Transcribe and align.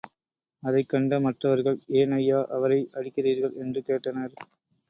அதைக்கண்ட 0.63 1.19
மற்றவர்கள், 1.21 1.77
ஏன் 1.91 2.11
ஐயா, 2.11 2.47
அவரை 2.49 2.89
அடிக்கிறீர்கள்? 2.93 3.55
என்று 3.55 3.83
கேட்டனர். 3.87 4.35